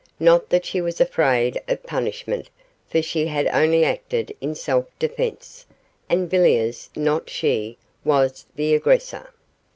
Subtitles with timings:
[0.19, 2.49] Not that she was afraid of punishment,
[2.89, 5.67] for she had only acted in self defence,
[6.09, 9.29] and Villiers, not she, was the aggressor.